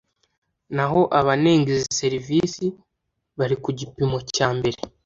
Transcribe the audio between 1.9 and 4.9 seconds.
serivisi bari ku gipimo cyambere